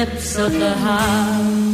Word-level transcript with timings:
Eclipse 0.00 0.38
of 0.38 0.52
the 0.52 0.74
heart. 0.76 1.69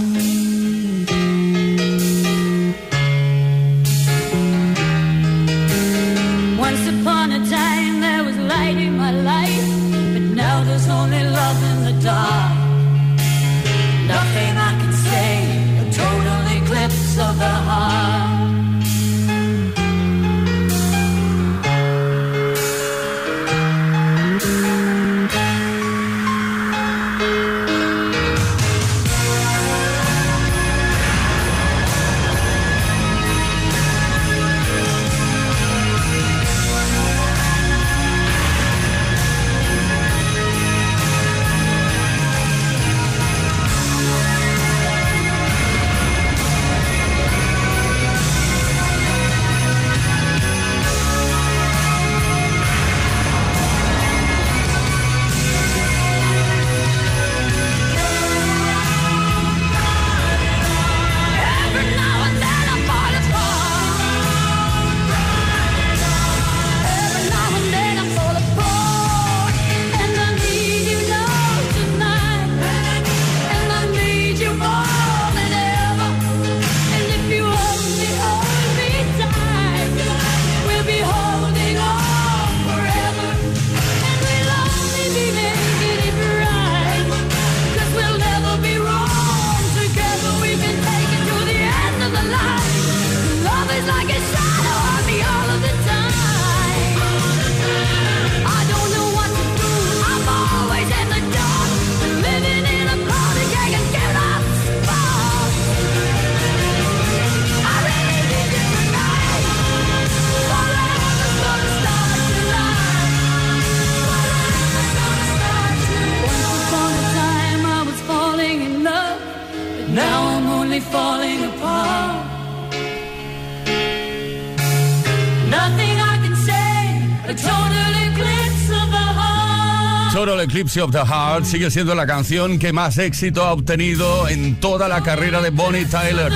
Of 130.75 130.91
the 130.91 130.99
Heart 130.99 131.45
sigue 131.45 131.71
siendo 131.71 131.95
la 131.95 132.09
canción 132.09 132.59
que 132.59 132.73
más 132.73 132.99
éxito 132.99 133.45
ha 133.45 133.53
obtenido 133.53 134.29
en 134.29 134.57
toda 134.57 134.89
la 134.89 135.01
carrera 135.01 135.41
de 135.41 135.51
Bonnie 135.51 135.87
Tyler. 135.87 136.33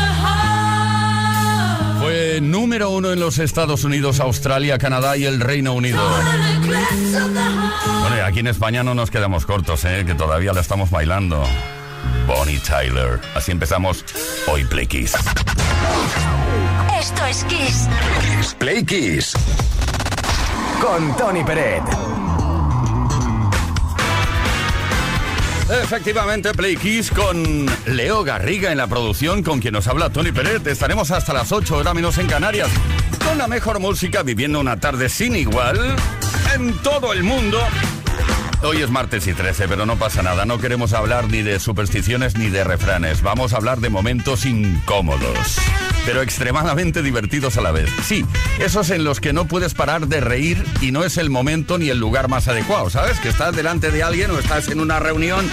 Fue 1.99 2.39
número 2.41 2.91
uno 2.91 3.13
en 3.13 3.19
los 3.19 3.39
Estados 3.39 3.83
Unidos, 3.83 4.21
Australia, 4.21 4.79
Canadá 4.79 5.17
y 5.17 5.25
el 5.25 5.41
Reino 5.41 5.75
Unido. 5.75 6.01
Bueno, 8.01 8.17
y 8.17 8.21
aquí 8.21 8.39
en 8.39 8.47
España 8.47 8.85
no 8.85 8.95
nos 8.95 9.11
quedamos 9.11 9.45
cortos, 9.47 9.85
¿eh? 9.85 10.05
que 10.07 10.15
todavía 10.15 10.53
la 10.53 10.61
estamos 10.61 10.91
bailando. 10.91 11.43
Bonnie 12.29 12.61
Tyler. 12.61 13.21
Así 13.35 13.51
empezamos 13.51 14.05
hoy 14.47 14.65
Play 14.65 14.87
Kiss. 14.87 15.15
Esto 16.99 17.27
es 17.27 17.45
Kiss. 17.45 17.89
Play 18.59 18.85
Kiss. 18.85 19.35
Con 20.81 21.17
Tony 21.17 21.43
Peret. 21.43 21.83
Efectivamente, 25.71 26.53
Play 26.53 26.77
Kiss 26.77 27.11
con 27.11 27.67
Leo 27.87 28.25
Garriga 28.25 28.73
en 28.73 28.79
la 28.79 28.89
producción, 28.89 29.43
con 29.45 29.61
quien 29.61 29.75
nos 29.75 29.87
habla 29.87 30.11
Tony 30.11 30.33
Peret. 30.33 30.67
Estaremos 30.67 31.13
hasta 31.13 31.33
las 31.33 31.53
8 31.53 31.77
horas 31.77 31.95
menos 31.95 32.19
en 32.19 32.27
Canarias, 32.27 32.69
con 33.25 33.39
la 33.39 33.47
mejor 33.47 33.79
música, 33.79 34.25
viviendo 34.25 34.59
una 34.59 34.81
tarde 34.81 35.09
sin 35.09 35.37
igual 35.37 35.79
en 36.55 36.73
todo 36.79 37.13
el 37.13 37.23
mundo. 37.23 37.61
Hoy 38.63 38.83
es 38.83 38.91
martes 38.91 39.27
y 39.29 39.33
13, 39.33 39.69
pero 39.69 39.87
no 39.87 39.97
pasa 39.97 40.23
nada. 40.23 40.45
No 40.45 40.59
queremos 40.59 40.93
hablar 40.93 41.29
ni 41.29 41.43
de 41.43 41.61
supersticiones 41.61 42.37
ni 42.37 42.51
de 42.51 42.65
refranes. 42.65 43.23
Vamos 43.23 43.53
a 43.53 43.57
hablar 43.57 43.79
de 43.79 43.91
momentos 43.91 44.45
incómodos, 44.45 45.57
pero 46.05 46.23
extremadamente 46.23 47.03
divertidos 47.03 47.57
a 47.57 47.61
la 47.61 47.73
vez. 47.73 47.91
Sí, 48.05 48.25
esos 48.59 48.91
en 48.91 49.05
los 49.05 49.21
que 49.21 49.33
no 49.33 49.47
puedes 49.47 49.75
parar 49.75 50.07
de 50.07 50.21
reír 50.21 50.65
y 50.81 50.93
no 50.93 51.05
es 51.05 51.17
el 51.17 51.31
momento 51.31 51.79
ni 51.79 51.91
el 51.91 51.99
lugar 51.99 52.29
más 52.29 52.49
adecuado, 52.49 52.91
¿sabes? 52.91 53.19
Que 53.21 53.29
estás 53.29 53.55
delante 53.55 53.91
de 53.91 54.03
alguien 54.03 54.31
o 54.31 54.39
estás 54.39 54.69
en 54.69 54.81
una 54.81 55.01
reunión 55.01 55.49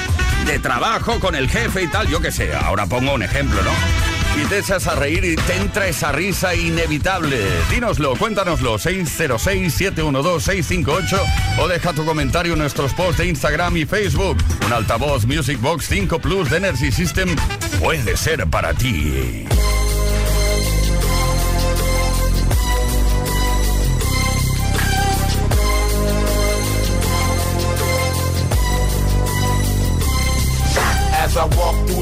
de 0.45 0.59
trabajo 0.59 1.19
con 1.19 1.35
el 1.35 1.49
jefe 1.49 1.83
y 1.83 1.88
tal, 1.88 2.07
yo 2.07 2.21
qué 2.21 2.31
sé. 2.31 2.53
Ahora 2.55 2.85
pongo 2.85 3.13
un 3.13 3.23
ejemplo, 3.23 3.61
¿no? 3.63 3.71
y 4.41 4.45
te 4.45 4.59
echas 4.59 4.88
a 4.88 4.95
reír 4.95 5.25
y 5.25 5.35
te 5.35 5.55
entra 5.55 5.88
esa 5.88 6.11
risa 6.11 6.53
inevitable. 6.53 7.44
Dínoslo, 7.71 8.15
cuéntanoslo, 8.15 8.77
606-712-658 8.77 11.19
o 11.59 11.67
deja 11.67 11.94
tu 11.94 12.05
comentario 12.05 12.53
en 12.53 12.59
nuestros 12.59 12.94
posts 12.94 13.17
de 13.17 13.25
Instagram 13.27 13.77
y 13.77 13.85
Facebook. 13.85 14.38
Un 14.65 14.73
altavoz 14.73 15.25
Music 15.25 15.59
Box 15.59 15.88
5 15.88 16.19
Plus 16.19 16.49
de 16.49 16.57
Energy 16.57 16.91
System 16.91 17.35
puede 17.79 18.17
ser 18.17 18.47
para 18.47 18.73
ti. 18.73 19.45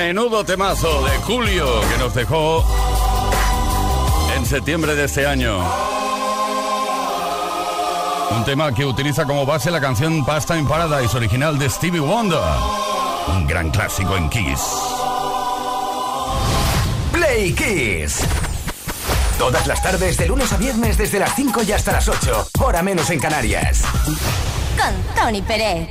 Menudo 0.00 0.42
temazo 0.42 1.04
de 1.04 1.10
Julio 1.18 1.66
que 1.82 1.98
nos 1.98 2.14
dejó 2.14 2.64
en 4.34 4.46
septiembre 4.46 4.94
de 4.94 5.04
este 5.04 5.26
año. 5.26 5.58
Un 8.30 8.44
tema 8.46 8.72
que 8.72 8.86
utiliza 8.86 9.26
como 9.26 9.44
base 9.44 9.70
la 9.70 9.78
canción 9.78 10.24
Pasta 10.24 10.56
in 10.56 10.66
Paradise 10.66 11.14
original 11.14 11.58
de 11.58 11.68
Stevie 11.68 12.00
Wonder. 12.00 12.40
Un 13.28 13.46
gran 13.46 13.70
clásico 13.70 14.16
en 14.16 14.30
Kiss. 14.30 14.60
Play 17.12 17.52
Kiss. 17.52 18.20
Todas 19.36 19.66
las 19.66 19.82
tardes, 19.82 20.16
de 20.16 20.26
lunes 20.28 20.50
a 20.50 20.56
viernes, 20.56 20.96
desde 20.96 21.18
las 21.18 21.34
5 21.34 21.62
y 21.62 21.72
hasta 21.72 21.92
las 21.92 22.08
8. 22.08 22.48
Hora 22.60 22.82
menos 22.82 23.10
en 23.10 23.20
Canarias. 23.20 23.82
Con 24.78 25.14
Tony 25.14 25.42
Pérez. 25.42 25.90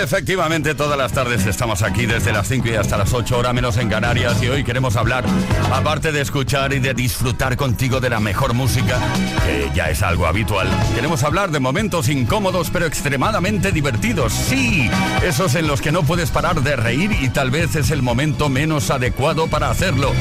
Efectivamente, 0.00 0.74
todas 0.74 0.96
las 0.96 1.12
tardes 1.12 1.46
estamos 1.46 1.82
aquí 1.82 2.06
desde 2.06 2.32
las 2.32 2.48
5 2.48 2.68
y 2.68 2.74
hasta 2.74 2.96
las 2.96 3.12
8 3.12 3.38
horas 3.38 3.54
menos 3.54 3.76
en 3.76 3.88
Canarias 3.88 4.42
y 4.42 4.48
hoy 4.48 4.64
queremos 4.64 4.96
hablar, 4.96 5.24
aparte 5.72 6.12
de 6.12 6.20
escuchar 6.20 6.72
y 6.72 6.78
de 6.78 6.94
disfrutar 6.94 7.56
contigo 7.56 8.00
de 8.00 8.10
la 8.10 8.20
mejor 8.20 8.54
música, 8.54 8.98
que 9.44 9.70
ya 9.74 9.90
es 9.90 10.02
algo 10.02 10.26
habitual, 10.26 10.68
queremos 10.94 11.22
hablar 11.24 11.50
de 11.50 11.60
momentos 11.60 12.08
incómodos 12.08 12.70
pero 12.70 12.86
extremadamente 12.86 13.72
divertidos. 13.72 14.32
Sí, 14.32 14.90
esos 15.22 15.54
en 15.54 15.66
los 15.66 15.80
que 15.80 15.92
no 15.92 16.02
puedes 16.02 16.30
parar 16.30 16.62
de 16.62 16.76
reír 16.76 17.12
y 17.20 17.28
tal 17.28 17.50
vez 17.50 17.76
es 17.76 17.90
el 17.90 18.02
momento 18.02 18.48
menos 18.48 18.90
adecuado 18.90 19.48
para 19.48 19.70
hacerlo. 19.70 20.12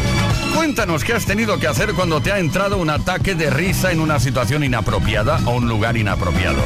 Cuéntanos 0.55 1.03
qué 1.03 1.13
has 1.13 1.25
tenido 1.25 1.59
que 1.59 1.67
hacer 1.67 1.93
cuando 1.93 2.21
te 2.21 2.31
ha 2.31 2.39
entrado 2.39 2.77
un 2.77 2.89
ataque 2.89 3.35
de 3.35 3.49
risa 3.49 3.91
en 3.91 3.99
una 3.99 4.19
situación 4.19 4.63
inapropiada 4.63 5.39
o 5.45 5.51
un 5.51 5.67
lugar 5.67 5.97
inapropiado. 5.97 6.61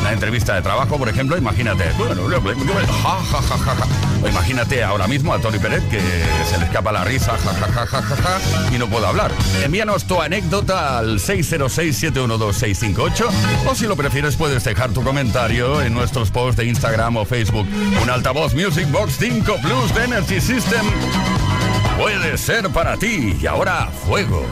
Una 0.00 0.12
entrevista 0.12 0.54
de 0.54 0.62
trabajo, 0.62 0.98
por 0.98 1.08
ejemplo, 1.08 1.36
imagínate, 1.36 1.84
bueno, 1.98 2.28
ja, 2.28 3.20
ja, 3.22 3.42
ja, 3.42 3.58
ja, 3.58 3.74
ja. 3.74 3.86
O 4.22 4.28
imagínate 4.28 4.82
ahora 4.82 5.06
mismo 5.06 5.32
a 5.32 5.38
Tony 5.38 5.58
Pérez 5.58 5.82
que 5.90 6.00
se 6.00 6.58
le 6.58 6.66
escapa 6.66 6.92
la 6.92 7.04
risa, 7.04 7.36
ja, 7.38 7.52
ja, 7.52 7.68
ja, 7.68 7.86
ja, 7.86 8.02
ja, 8.02 8.16
ja, 8.16 8.40
y 8.74 8.78
no 8.78 8.88
puedo 8.88 9.06
hablar. 9.06 9.30
Envíanos 9.62 10.06
tu 10.06 10.20
anécdota 10.20 10.98
al 10.98 11.18
606-712-658 11.18 13.28
o 13.66 13.74
si 13.74 13.86
lo 13.86 13.96
prefieres 13.96 14.36
puedes 14.36 14.64
dejar 14.64 14.90
tu 14.90 15.02
comentario 15.02 15.80
en 15.82 15.94
nuestros 15.94 16.30
posts 16.30 16.56
de 16.56 16.66
Instagram 16.66 17.16
o 17.16 17.24
Facebook. 17.24 17.66
Un 18.02 18.10
altavoz 18.10 18.54
Music 18.54 18.90
Box 18.90 19.16
5 19.18 19.56
Plus 19.62 19.94
de 19.94 20.04
Energy 20.04 20.40
System 20.40 20.84
puede 21.96 22.36
ser 22.38 22.70
para 22.70 22.96
ti. 22.96 23.36
Y 23.40 23.46
ahora, 23.46 23.88
fuego. 24.06 24.44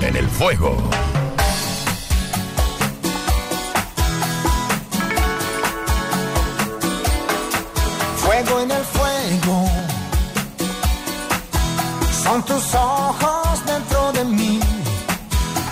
En 0.00 0.16
el 0.16 0.28
fuego. 0.28 0.76
Fuego 8.16 8.60
en 8.60 8.70
el 8.70 8.84
fuego. 8.84 9.70
Son 12.22 12.42
tus 12.44 12.74
ojos 12.74 13.66
dentro 13.66 14.12
de 14.12 14.24
mí. 14.24 14.60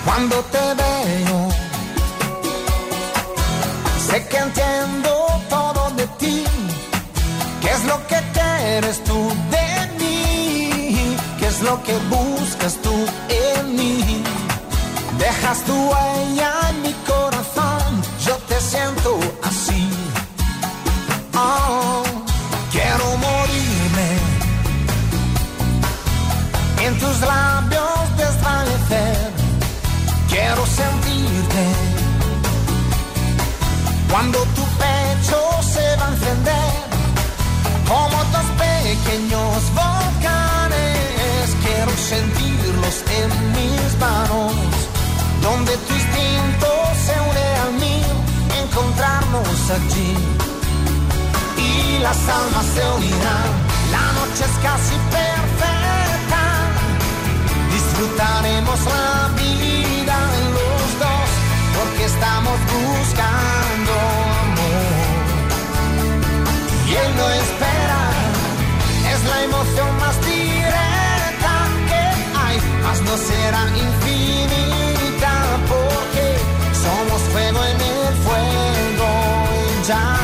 Cuando 0.05 0.37
te 0.55 0.65
veo, 0.83 1.49
sé 4.09 4.27
que 4.29 4.37
entiendo 4.37 5.11
todo 5.49 5.91
de 5.97 6.07
ti. 6.19 6.45
¿Qué 7.61 7.71
es 7.71 7.85
lo 7.85 8.07
que 8.07 8.21
quieres 8.33 9.03
tú 9.05 9.33
de 9.51 9.64
lo 11.65 11.83
que 11.83 11.97
buscas 12.11 12.75
tú 12.83 12.95
en 13.29 13.77
mí? 13.77 14.23
Dejas 15.19 15.59
tu 15.65 15.75
huella 15.91 16.51
en 16.71 16.83
mi 16.83 16.93
corazón. 17.11 18.03
Yo 18.27 18.35
te 18.49 18.61
siento 18.61 19.19
así. 19.43 19.83
Oh, 21.35 22.03
quiero 22.71 23.07
morirme 23.27 24.11
en 26.87 26.99
tus 26.99 27.21
labios 27.21 27.99
desvanecer. 28.23 29.33
Quiero 30.29 30.63
sentirte 30.67 31.65
cuando 34.11 34.39
tu 34.57 34.65
pecho 34.83 35.39
se 35.75 35.97
va 35.99 36.07
a 36.09 36.13
encender 36.15 36.73
como 37.89 38.17
dos 38.35 38.49
pequeños 38.65 39.44
sentirlos 42.15 42.97
en 43.21 43.29
mis 43.57 43.91
manos, 43.99 44.53
donde 45.43 45.73
tu 45.85 45.93
instinto 46.01 46.69
se 47.07 47.15
une 47.31 47.47
al 47.65 47.73
mío, 47.85 48.15
encontrarnos 48.63 49.59
allí 49.77 50.13
y 51.67 51.99
las 52.07 52.21
almas 52.41 52.67
se 52.75 52.83
unirán. 52.99 53.51
La 53.97 54.07
noche 54.19 54.43
es 54.51 54.57
casi 54.69 54.97
perfecta. 55.19 56.43
Disfrutaremos 57.77 58.79
la 58.95 59.13
vida 59.43 60.17
en 60.39 60.47
los 60.59 60.87
dos 61.05 61.29
porque 61.77 62.05
estamos 62.13 62.57
buscando 62.75 63.93
amor. 64.45 64.95
Y 66.89 66.91
él 67.03 67.11
no 67.19 67.27
espera, 67.43 68.03
es 69.13 69.21
la 69.31 69.39
emoción 69.49 69.91
más 70.03 70.17
directa. 70.21 70.34
Será 73.17 73.63
infinita 73.69 75.35
porque 75.69 76.27
somos 76.83 77.21
fuego 77.33 77.65
en 77.65 77.81
el 77.81 78.15
fuego 78.25 79.09
ya 79.87 80.17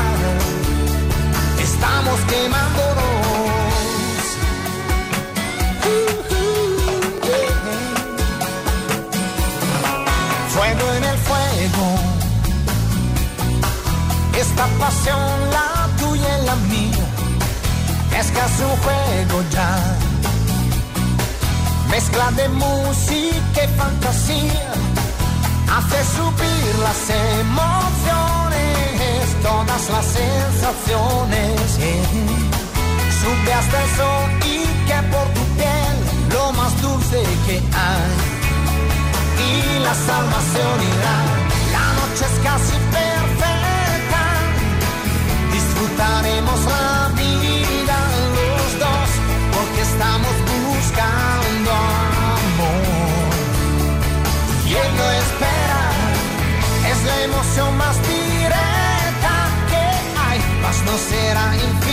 estamos 1.61 2.19
quemándonos. 2.21 3.01
Fuego 10.49 10.93
en 10.97 11.03
el 11.03 11.17
fuego, 11.17 11.87
esta 14.37 14.67
pasión, 14.79 15.49
la 15.51 15.89
tuya 15.97 16.39
y 16.39 16.45
la 16.45 16.55
mía, 16.55 17.07
es 18.19 18.31
casi 18.31 18.63
un 18.63 18.77
juego 18.83 19.43
ya. 19.51 20.00
Mezcla 21.91 22.31
de 22.31 22.47
música 22.47 23.65
y 23.65 23.67
fantasía 23.77 24.71
hace 25.75 25.99
subir 26.15 26.75
las 26.87 27.09
emociones, 27.43 29.23
todas 29.43 29.89
las 29.89 30.05
sensaciones. 30.05 31.61
Sube 33.19 33.53
hasta 33.53 33.83
el 33.83 33.89
sol 33.97 34.31
y 34.39 34.63
que 34.87 34.99
por 35.11 35.27
tu 35.33 35.43
piel 35.57 35.95
lo 36.31 36.53
más 36.53 36.81
dulce 36.81 37.23
que 37.45 37.57
hay. 37.59 38.11
Y 39.49 39.79
las 39.79 39.99
almas 40.07 40.45
se 40.53 40.63
la 41.75 41.85
noche 41.99 42.23
es 42.31 42.37
casi 42.41 42.77
perfecta. 42.97 44.23
Disfrutaremos 45.51 46.59
la 46.73 47.09
vida 47.21 47.97
los 48.37 48.79
dos 48.79 49.09
porque 49.51 49.81
estamos 49.81 50.35
buscando 50.47 51.40
Es 56.89 57.03
la 57.05 57.23
emoción 57.23 57.77
más 57.77 57.95
directa 58.07 59.33
que 59.69 59.83
hay, 60.19 60.39
mas 60.61 60.83
no 60.83 60.97
será 60.97 61.55
infinita 61.55 61.90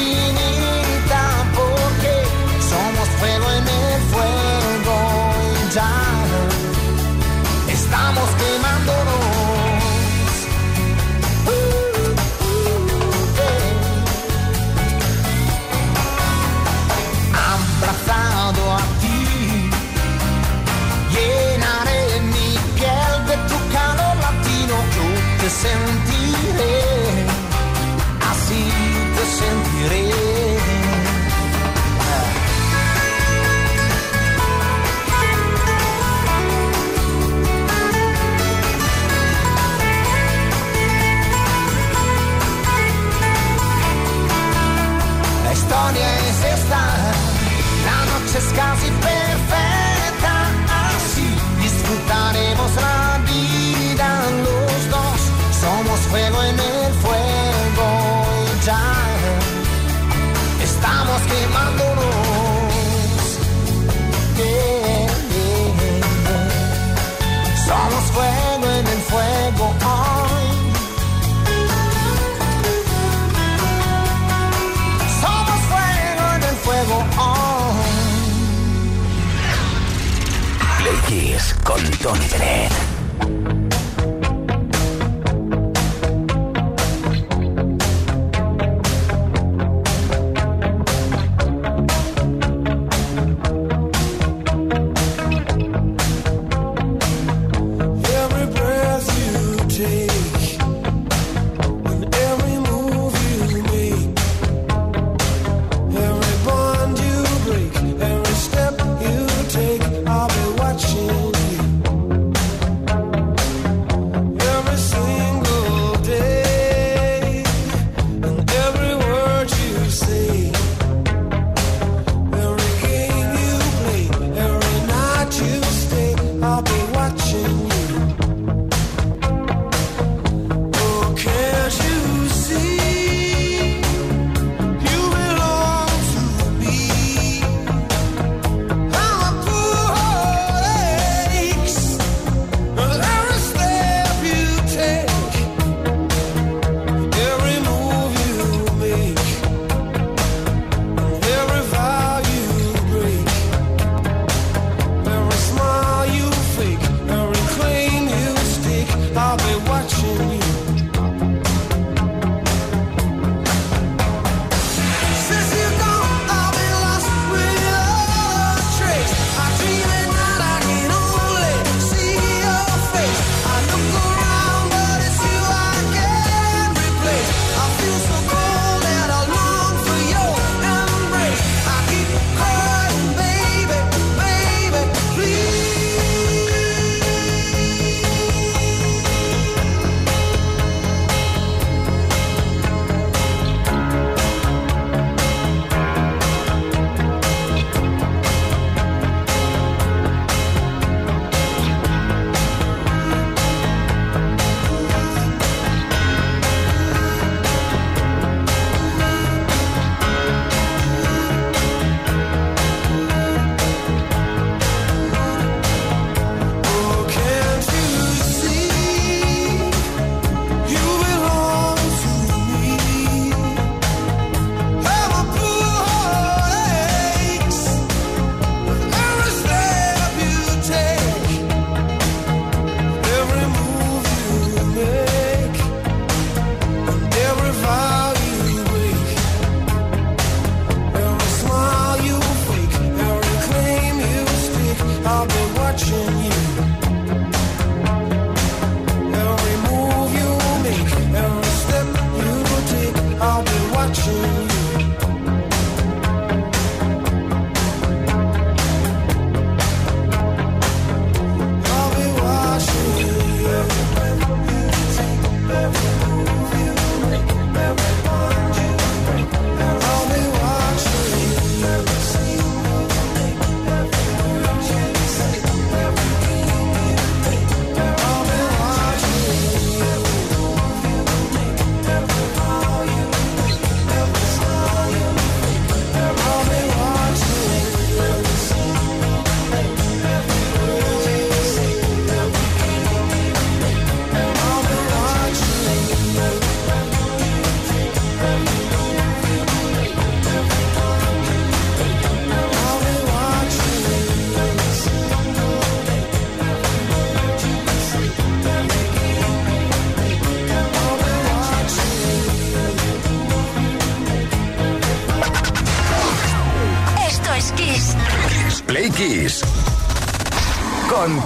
watching. 253.88 254.37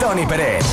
Tony 0.02 0.26
Pérez. 0.26 0.64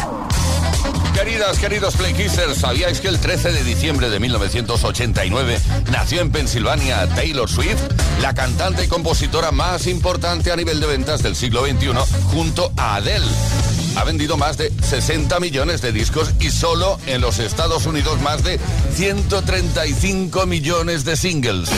Queridas, 1.13 1.59
queridos 1.59 1.95
Playkissers, 1.95 2.57
¿sabíais 2.57 2.99
que 2.99 3.09
el 3.09 3.19
13 3.19 3.51
de 3.51 3.63
diciembre 3.63 4.09
de 4.09 4.19
1989 4.19 5.59
nació 5.91 6.21
en 6.21 6.31
Pensilvania 6.31 7.07
Taylor 7.09 7.47
Swift, 7.47 7.79
la 8.23 8.33
cantante 8.33 8.85
y 8.85 8.87
compositora 8.87 9.51
más 9.51 9.85
importante 9.85 10.51
a 10.51 10.55
nivel 10.55 10.79
de 10.79 10.87
ventas 10.87 11.21
del 11.21 11.35
siglo 11.35 11.63
XXI, 11.63 11.91
junto 12.31 12.73
a 12.75 12.95
Adele? 12.95 13.27
ha 13.97 14.03
vendido 14.03 14.35
más 14.35 14.57
de 14.57 14.71
60 14.81 15.39
millones 15.39 15.81
de 15.81 15.91
discos 15.91 16.31
y 16.39 16.49
solo 16.49 16.99
en 17.05 17.21
los 17.21 17.37
Estados 17.37 17.85
Unidos 17.85 18.19
más 18.21 18.43
de 18.43 18.59
135 18.95 20.47
millones 20.47 21.05
de 21.05 21.15
singles. 21.15 21.69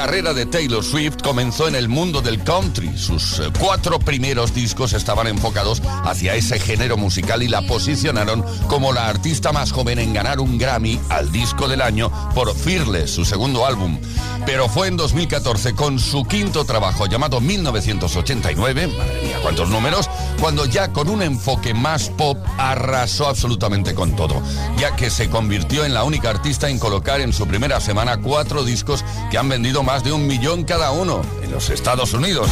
carrera 0.00 0.32
de 0.32 0.46
Taylor 0.46 0.82
Swift 0.82 1.16
comenzó 1.22 1.68
en 1.68 1.74
el 1.74 1.90
mundo 1.90 2.22
del 2.22 2.42
country. 2.42 2.96
Sus 2.96 3.38
eh, 3.38 3.50
cuatro 3.60 3.98
primeros 3.98 4.54
discos 4.54 4.94
estaban 4.94 5.26
enfocados 5.26 5.82
hacia 6.04 6.36
ese 6.36 6.58
género 6.58 6.96
musical 6.96 7.42
y 7.42 7.48
la 7.48 7.60
posicionaron 7.66 8.42
como 8.66 8.94
la 8.94 9.08
artista 9.08 9.52
más 9.52 9.72
joven 9.72 9.98
en 9.98 10.14
ganar 10.14 10.40
un 10.40 10.56
Grammy 10.56 10.98
al 11.10 11.30
disco 11.30 11.68
del 11.68 11.82
año 11.82 12.10
por 12.34 12.56
Fearless, 12.56 13.10
su 13.10 13.26
segundo 13.26 13.66
álbum. 13.66 13.98
Pero 14.46 14.70
fue 14.70 14.88
en 14.88 14.96
2014 14.96 15.74
con 15.74 15.98
su 15.98 16.24
quinto 16.24 16.64
trabajo 16.64 17.04
llamado 17.04 17.42
1989, 17.42 18.86
madre 18.86 19.22
mía, 19.22 19.38
cuántos 19.42 19.68
números, 19.68 20.08
cuando 20.40 20.64
ya 20.64 20.94
con 20.94 21.10
un 21.10 21.20
enfoque 21.20 21.74
más 21.74 22.08
pop 22.08 22.38
arrasó 22.56 23.28
absolutamente 23.28 23.94
con 23.94 24.16
todo, 24.16 24.40
ya 24.78 24.96
que 24.96 25.10
se 25.10 25.28
convirtió 25.28 25.84
en 25.84 25.92
la 25.92 26.04
única 26.04 26.30
artista 26.30 26.70
en 26.70 26.78
colocar 26.78 27.20
en 27.20 27.34
su 27.34 27.46
primera 27.46 27.80
semana 27.80 28.16
cuatro 28.22 28.64
discos 28.64 29.04
que 29.30 29.36
han 29.36 29.50
vendido 29.50 29.82
más 29.82 29.89
más 29.92 30.04
de 30.04 30.12
un 30.12 30.24
millón 30.24 30.62
cada 30.62 30.92
uno 30.92 31.20
en 31.42 31.50
los 31.50 31.68
Estados 31.68 32.12
Unidos. 32.14 32.48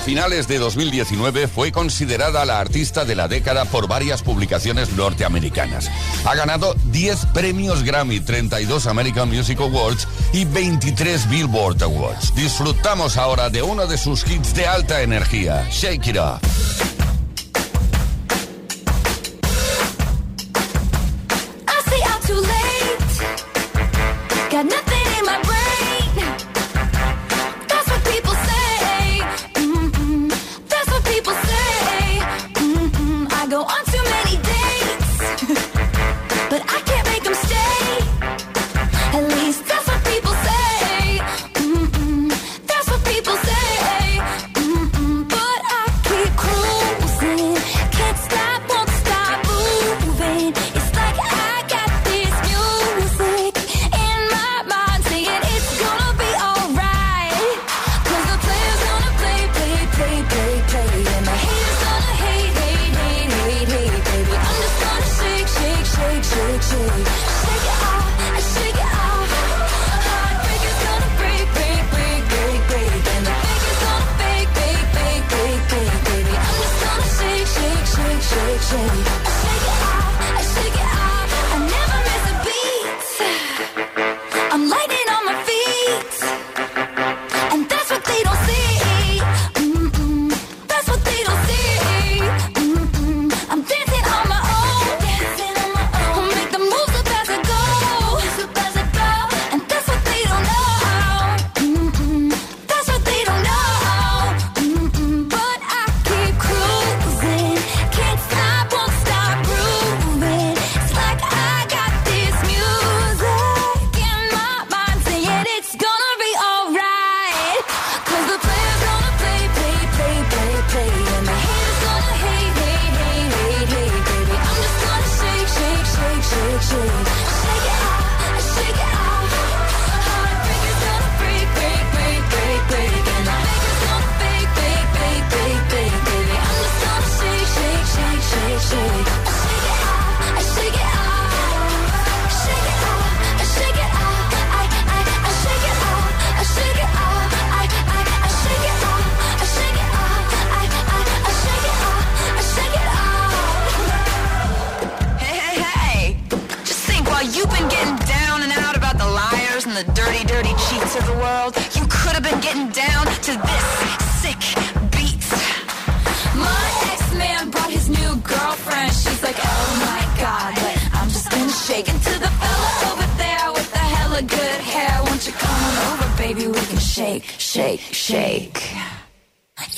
A 0.00 0.02
finales 0.02 0.48
de 0.48 0.56
2019 0.56 1.46
fue 1.46 1.72
considerada 1.72 2.46
la 2.46 2.58
artista 2.58 3.04
de 3.04 3.14
la 3.14 3.28
década 3.28 3.66
por 3.66 3.86
varias 3.86 4.22
publicaciones 4.22 4.94
norteamericanas. 4.94 5.90
Ha 6.24 6.34
ganado 6.34 6.74
10 6.86 7.26
premios 7.34 7.82
Grammy, 7.82 8.18
32 8.18 8.86
American 8.86 9.28
Music 9.28 9.60
Awards 9.60 10.08
y 10.32 10.46
23 10.46 11.28
Billboard 11.28 11.82
Awards. 11.82 12.34
Disfrutamos 12.34 13.18
ahora 13.18 13.50
de 13.50 13.60
uno 13.60 13.86
de 13.86 13.98
sus 13.98 14.26
hits 14.26 14.54
de 14.54 14.66
alta 14.66 15.02
energía, 15.02 15.68
Shake 15.70 16.06
It 16.06 16.16
Up. 16.16 16.40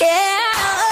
Yeah. 0.00 0.91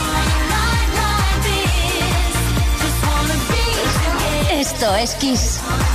Esto. 4.81 5.90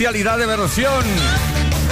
bestialidad 0.00 0.38
de 0.38 0.46
versión. 0.46 1.04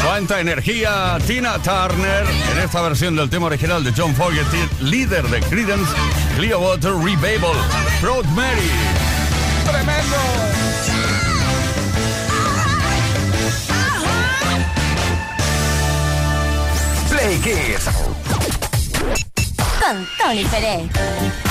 Cuánta 0.02 0.40
energía 0.40 1.18
Tina 1.26 1.58
Turner 1.58 2.24
en 2.52 2.58
esta 2.58 2.80
versión 2.80 3.14
del 3.14 3.28
tema 3.28 3.48
original 3.48 3.84
de 3.84 3.92
John 3.94 4.14
Fogerty, 4.14 4.56
líder 4.80 5.28
de 5.28 5.40
Creedence 5.40 5.92
Clearwater 6.34 6.94
Revival, 6.94 7.52
Proud 8.00 8.24
Mary. 8.28 8.70
¡Tremendo! 9.70 10.16
Play 17.10 17.38
Kiss. 17.40 17.84
Con 19.82 20.08
Tony 20.16 20.44
Pérez. 20.46 21.47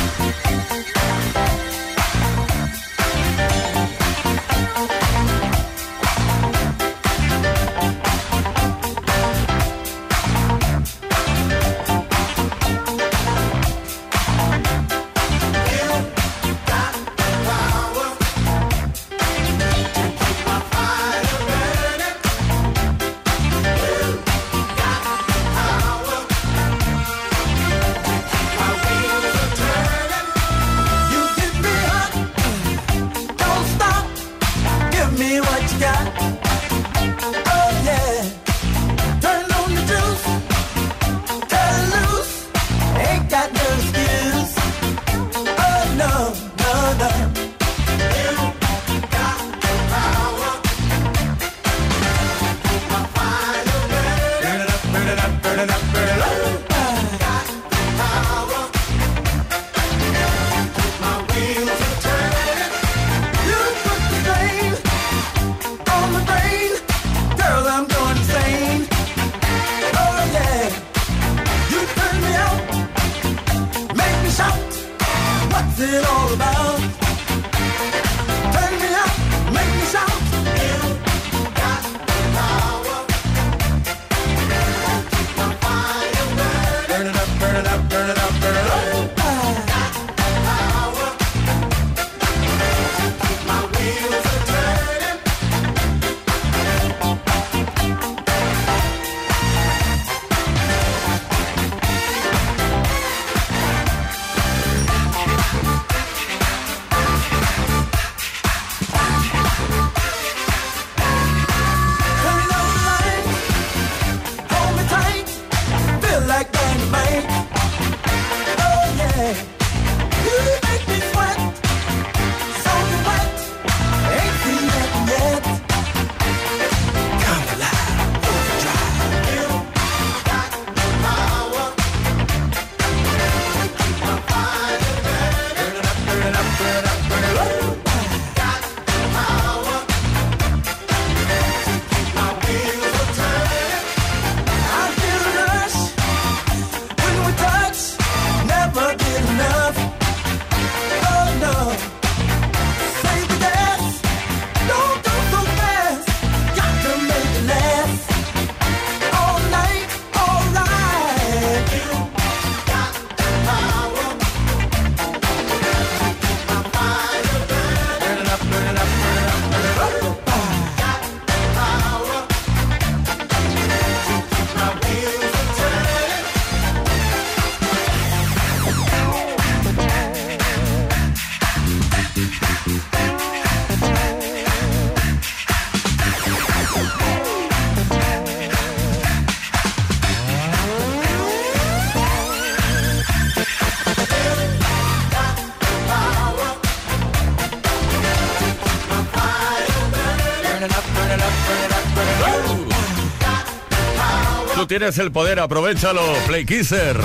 Tienes 204.80 205.00
el 205.00 205.12
poder, 205.12 205.40
aprovechalo. 205.40 206.04
Play 206.28 206.46
Kisser. 206.46 207.00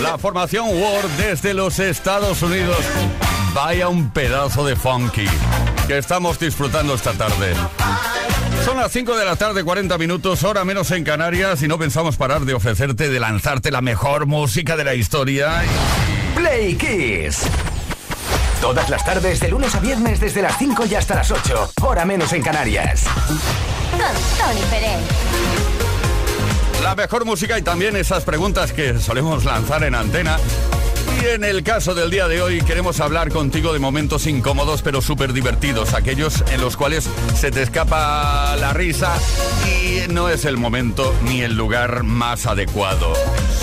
La 0.00 0.18
formación 0.18 0.68
Word 0.68 1.10
desde 1.16 1.52
los 1.52 1.80
Estados 1.80 2.42
Unidos. 2.42 2.78
Vaya 3.52 3.88
un 3.88 4.10
pedazo 4.10 4.64
de 4.64 4.76
funky 4.76 5.26
que 5.88 5.98
estamos 5.98 6.38
disfrutando 6.38 6.94
esta 6.94 7.14
tarde. 7.14 7.54
Son 8.64 8.76
las 8.76 8.92
5 8.92 9.16
de 9.16 9.24
la 9.24 9.34
tarde, 9.34 9.64
40 9.64 9.98
minutos, 9.98 10.44
hora 10.44 10.64
menos 10.64 10.92
en 10.92 11.02
Canarias, 11.02 11.60
y 11.62 11.66
no 11.66 11.76
pensamos 11.76 12.16
parar 12.16 12.42
de 12.42 12.54
ofrecerte, 12.54 13.08
de 13.08 13.18
lanzarte 13.18 13.72
la 13.72 13.80
mejor 13.80 14.26
música 14.26 14.76
de 14.76 14.84
la 14.84 14.94
historia. 14.94 15.62
Play 16.36 16.76
Kiss. 16.76 17.40
Todas 18.60 18.88
las 18.90 19.04
tardes, 19.04 19.40
de 19.40 19.48
lunes 19.48 19.74
a 19.74 19.80
viernes, 19.80 20.20
desde 20.20 20.40
las 20.40 20.56
5 20.56 20.86
y 20.86 20.94
hasta 20.94 21.16
las 21.16 21.32
8. 21.32 21.72
Hora 21.82 22.04
menos 22.04 22.32
en 22.32 22.42
Canarias. 22.42 23.06
Con 23.90 23.98
Tony 24.38 24.64
Pérez. 24.70 25.87
La 26.88 26.94
mejor 26.94 27.26
música 27.26 27.58
y 27.58 27.60
también 27.60 27.96
esas 27.96 28.24
preguntas 28.24 28.72
que 28.72 28.98
solemos 28.98 29.44
lanzar 29.44 29.84
en 29.84 29.94
antena. 29.94 30.38
Y 31.20 31.26
en 31.26 31.42
el 31.42 31.64
caso 31.64 31.94
del 31.94 32.10
día 32.10 32.28
de 32.28 32.40
hoy 32.42 32.60
queremos 32.60 33.00
hablar 33.00 33.30
contigo 33.30 33.72
de 33.72 33.78
momentos 33.78 34.26
incómodos 34.26 34.82
pero 34.82 35.02
súper 35.02 35.32
divertidos, 35.32 35.94
aquellos 35.94 36.44
en 36.52 36.60
los 36.60 36.76
cuales 36.76 37.08
se 37.34 37.50
te 37.50 37.62
escapa 37.62 38.54
la 38.56 38.72
risa 38.72 39.16
y 39.66 40.12
no 40.12 40.28
es 40.28 40.44
el 40.44 40.56
momento 40.56 41.12
ni 41.24 41.40
el 41.40 41.56
lugar 41.56 42.04
más 42.04 42.46
adecuado. 42.46 43.12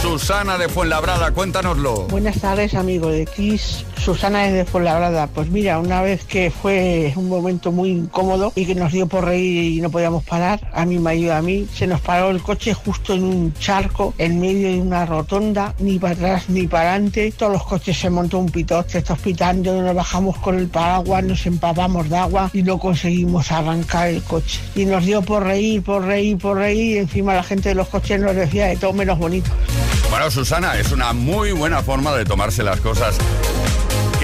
Susana 0.01 0.57
de 0.57 0.69
Fuenlabrada, 0.69 1.31
cuéntanoslo. 1.31 2.07
Buenas 2.09 2.39
tardes, 2.39 2.73
amigo 2.75 3.09
de 3.09 3.25
Kiss. 3.25 3.85
Susana 3.97 4.43
desde 4.43 4.65
Fuenlabrada. 4.65 5.25
Pues 5.25 5.49
mira, 5.49 5.79
una 5.79 6.03
vez 6.03 6.25
que 6.25 6.51
fue 6.51 7.11
un 7.15 7.27
momento 7.27 7.71
muy 7.71 7.89
incómodo 7.89 8.53
y 8.55 8.67
que 8.67 8.75
nos 8.75 8.91
dio 8.91 9.07
por 9.07 9.25
reír 9.25 9.77
y 9.77 9.81
no 9.81 9.89
podíamos 9.89 10.23
parar, 10.23 10.69
a 10.73 10.85
mi 10.85 10.99
marido 10.99 11.33
a 11.33 11.41
mí, 11.41 11.67
se 11.73 11.87
nos 11.87 12.01
paró 12.01 12.29
el 12.29 12.41
coche 12.41 12.75
justo 12.75 13.13
en 13.13 13.23
un 13.23 13.53
charco, 13.55 14.13
en 14.19 14.39
medio 14.39 14.67
de 14.67 14.79
una 14.79 15.07
rotonda, 15.07 15.73
ni 15.79 15.97
para 15.97 16.13
atrás 16.13 16.49
ni 16.49 16.67
para 16.67 16.91
adelante. 16.91 17.33
Los 17.49 17.63
coches 17.63 17.97
se 17.97 18.09
montó 18.09 18.39
un 18.39 18.49
pitote, 18.49 18.97
estos 18.97 19.19
pitando, 19.19 19.81
nos 19.81 19.95
bajamos 19.95 20.37
con 20.37 20.57
el 20.57 20.67
paraguas, 20.67 21.23
nos 21.23 21.45
empapamos 21.45 22.09
de 22.09 22.17
agua 22.17 22.49
y 22.53 22.63
no 22.63 22.77
conseguimos 22.77 23.51
arrancar 23.51 24.09
el 24.09 24.23
coche. 24.23 24.59
Y 24.75 24.85
nos 24.85 25.05
dio 25.05 25.21
por 25.21 25.43
reír, 25.43 25.83
por 25.83 26.03
reír, 26.03 26.37
por 26.37 26.57
reír, 26.57 26.95
y 26.95 26.97
encima 26.99 27.33
la 27.33 27.43
gente 27.43 27.69
de 27.69 27.75
los 27.75 27.87
coches 27.87 28.19
nos 28.19 28.35
decía 28.35 28.67
de 28.67 28.77
todo 28.77 28.93
menos 28.93 29.17
bonito. 29.17 29.49
Bueno, 30.09 30.29
Susana, 30.31 30.77
es 30.77 30.91
una 30.91 31.13
muy 31.13 31.51
buena 31.51 31.81
forma 31.81 32.15
de 32.15 32.25
tomarse 32.25 32.63
las 32.63 32.79
cosas. 32.79 33.17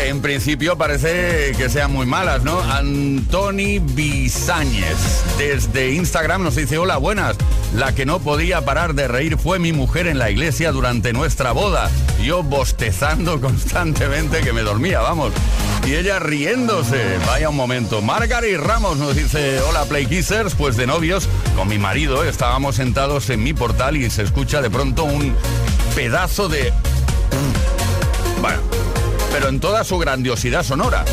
En 0.07 0.21
principio 0.21 0.77
parece 0.77 1.53
que 1.57 1.69
sean 1.69 1.91
muy 1.91 2.05
malas, 2.05 2.43
¿no? 2.43 2.59
Antoni 2.59 3.79
Bisáñez, 3.79 5.23
desde 5.37 5.91
Instagram 5.91 6.43
nos 6.43 6.55
dice, 6.55 6.77
hola, 6.77 6.97
buenas. 6.97 7.37
La 7.75 7.93
que 7.93 8.05
no 8.05 8.19
podía 8.19 8.65
parar 8.65 8.95
de 8.95 9.07
reír 9.07 9.37
fue 9.37 9.59
mi 9.59 9.73
mujer 9.73 10.07
en 10.07 10.17
la 10.19 10.29
iglesia 10.29 10.71
durante 10.71 11.13
nuestra 11.13 11.51
boda. 11.51 11.89
Yo 12.23 12.43
bostezando 12.43 13.39
constantemente 13.41 14.41
que 14.41 14.53
me 14.53 14.61
dormía, 14.61 14.99
vamos. 15.01 15.33
Y 15.85 15.95
ella 15.95 16.19
riéndose. 16.19 17.17
Vaya 17.27 17.49
un 17.49 17.55
momento. 17.55 18.01
Margaret 18.01 18.59
Ramos 18.59 18.97
nos 18.97 19.15
dice, 19.15 19.59
hola 19.61 19.85
Play 19.85 20.05
Kissers, 20.05 20.55
pues 20.55 20.77
de 20.77 20.87
novios 20.87 21.27
con 21.55 21.67
mi 21.67 21.77
marido 21.77 22.23
estábamos 22.23 22.75
sentados 22.75 23.29
en 23.29 23.43
mi 23.43 23.53
portal 23.53 23.97
y 23.97 24.09
se 24.09 24.23
escucha 24.23 24.61
de 24.61 24.69
pronto 24.69 25.03
un 25.03 25.33
pedazo 25.95 26.49
de... 26.49 26.73
pero 29.41 29.49
en 29.49 29.59
toda 29.59 29.83
su 29.83 29.97
grandiosidad 29.97 30.61
sonora. 30.61 31.03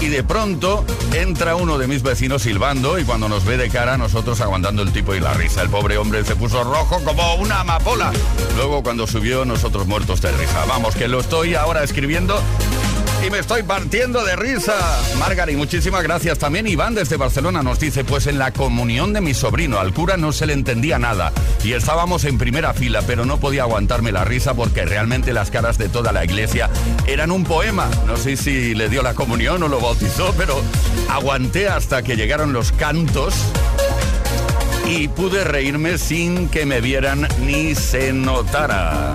Y 0.00 0.06
de 0.06 0.22
pronto 0.22 0.84
entra 1.14 1.56
uno 1.56 1.78
de 1.78 1.88
mis 1.88 2.04
vecinos 2.04 2.42
silbando 2.42 2.96
y 2.96 3.02
cuando 3.02 3.28
nos 3.28 3.44
ve 3.44 3.56
de 3.56 3.70
cara 3.70 3.98
nosotros 3.98 4.40
aguantando 4.40 4.82
el 4.82 4.92
tipo 4.92 5.16
y 5.16 5.20
la 5.20 5.34
risa. 5.34 5.62
El 5.62 5.68
pobre 5.68 5.98
hombre 5.98 6.24
se 6.24 6.36
puso 6.36 6.62
rojo 6.62 7.02
como 7.02 7.34
una 7.34 7.58
amapola. 7.58 8.12
Luego 8.54 8.84
cuando 8.84 9.08
subió 9.08 9.44
nosotros 9.44 9.88
muertos 9.88 10.20
de 10.22 10.30
risa. 10.30 10.64
Vamos, 10.68 10.94
que 10.94 11.08
lo 11.08 11.18
estoy 11.18 11.56
ahora 11.56 11.82
escribiendo 11.82 12.40
y 13.24 13.30
me 13.30 13.38
estoy 13.38 13.62
partiendo 13.62 14.24
de 14.24 14.36
risa. 14.36 14.74
Margaret, 15.18 15.56
muchísimas 15.56 16.02
gracias. 16.02 16.38
También 16.38 16.66
Iván 16.66 16.94
desde 16.94 17.16
Barcelona 17.16 17.62
nos 17.62 17.78
dice, 17.78 18.04
pues 18.04 18.26
en 18.26 18.38
la 18.38 18.52
comunión 18.52 19.12
de 19.12 19.20
mi 19.20 19.34
sobrino, 19.34 19.78
al 19.78 19.92
cura 19.92 20.16
no 20.16 20.32
se 20.32 20.46
le 20.46 20.52
entendía 20.52 20.98
nada. 20.98 21.32
Y 21.62 21.72
estábamos 21.72 22.24
en 22.24 22.38
primera 22.38 22.74
fila, 22.74 23.02
pero 23.06 23.24
no 23.24 23.38
podía 23.38 23.62
aguantarme 23.62 24.12
la 24.12 24.24
risa 24.24 24.54
porque 24.54 24.84
realmente 24.84 25.32
las 25.32 25.50
caras 25.50 25.78
de 25.78 25.88
toda 25.88 26.12
la 26.12 26.24
iglesia 26.24 26.68
eran 27.06 27.30
un 27.30 27.44
poema. 27.44 27.88
No 28.06 28.16
sé 28.16 28.36
si 28.36 28.74
le 28.74 28.88
dio 28.88 29.02
la 29.02 29.14
comunión 29.14 29.62
o 29.62 29.68
lo 29.68 29.80
bautizó, 29.80 30.34
pero 30.36 30.60
aguanté 31.08 31.68
hasta 31.68 32.02
que 32.02 32.16
llegaron 32.16 32.52
los 32.52 32.72
cantos 32.72 33.34
y 34.86 35.08
pude 35.08 35.44
reírme 35.44 35.98
sin 35.98 36.48
que 36.48 36.66
me 36.66 36.80
vieran 36.80 37.28
ni 37.40 37.74
se 37.74 38.12
notara. 38.12 39.14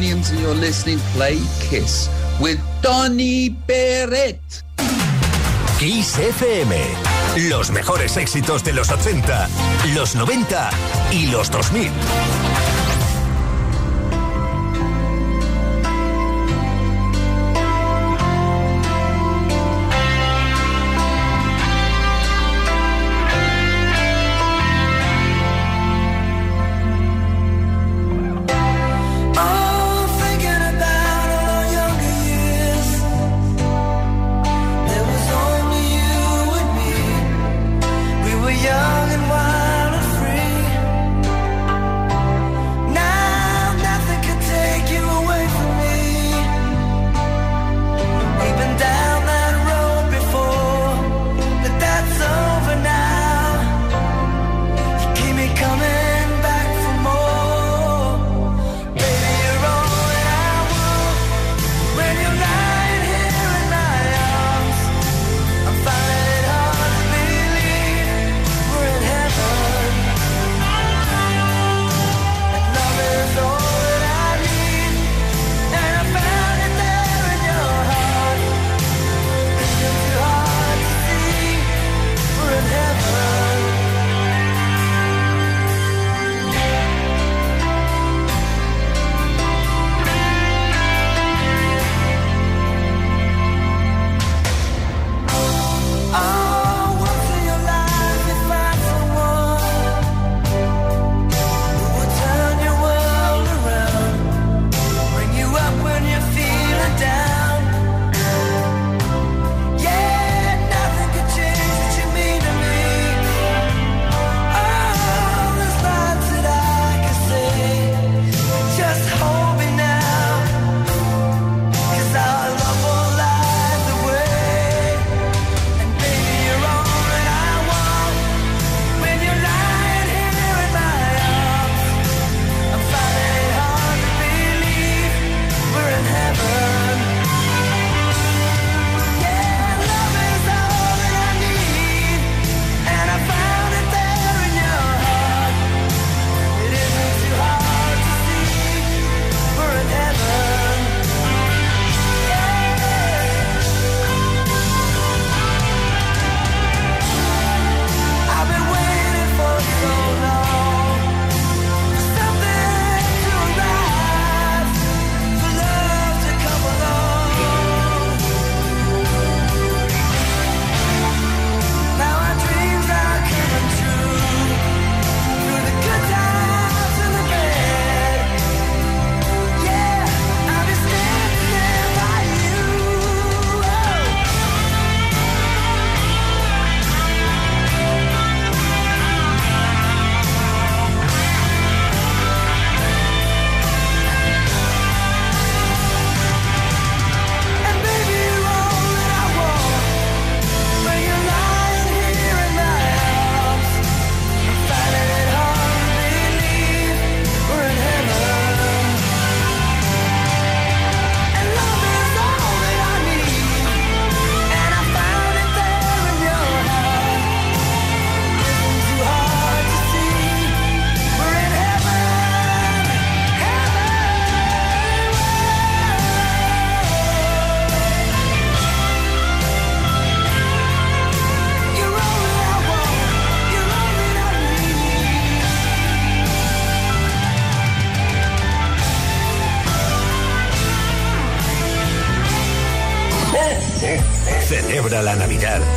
Bostonians, 0.00 0.30
and 0.30 0.40
you're 0.40 0.54
listening 0.54 0.98
Play 1.12 1.38
Kiss 1.60 2.08
with 2.40 2.58
Tony 2.82 3.50
Peret. 3.50 4.40
Kiss 5.78 6.18
FM. 6.18 6.76
Los 7.48 7.70
mejores 7.70 8.16
éxitos 8.16 8.64
de 8.64 8.72
los 8.72 8.90
80, 8.90 9.48
los 9.94 10.14
90 10.14 10.70
y 11.12 11.26
los 11.26 11.50
2000. 11.50 11.90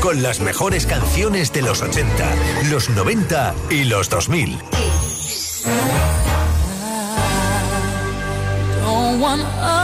con 0.04 0.22
las 0.22 0.42
mejores 0.42 0.86
canciones 0.86 1.54
de 1.54 1.62
los 1.62 1.82
80, 1.82 2.36
los 2.70 2.90
90 2.90 3.56
y 3.70 3.86
los 3.86 4.10
2000. 4.10 4.50
I 4.50 4.60
don't 8.82 9.22
want 9.22 9.83